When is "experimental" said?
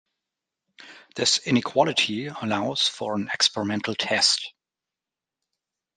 3.31-3.93